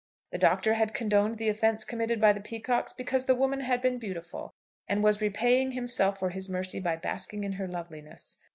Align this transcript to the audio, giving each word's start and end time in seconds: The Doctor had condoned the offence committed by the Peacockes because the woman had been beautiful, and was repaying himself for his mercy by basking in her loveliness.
The 0.31 0.39
Doctor 0.39 0.73
had 0.73 0.95
condoned 0.95 1.37
the 1.37 1.47
offence 1.47 1.83
committed 1.83 2.19
by 2.19 2.33
the 2.33 2.41
Peacockes 2.41 2.91
because 2.91 3.25
the 3.25 3.35
woman 3.35 3.59
had 3.59 3.83
been 3.83 3.99
beautiful, 3.99 4.51
and 4.87 5.03
was 5.03 5.21
repaying 5.21 5.73
himself 5.73 6.17
for 6.17 6.31
his 6.31 6.49
mercy 6.49 6.79
by 6.79 6.95
basking 6.95 7.43
in 7.43 7.51
her 7.51 7.67
loveliness. 7.67 8.35